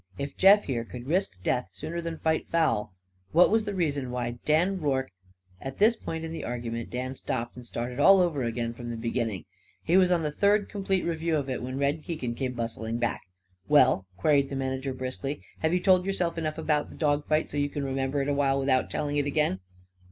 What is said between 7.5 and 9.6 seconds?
and started all over, from the beginning.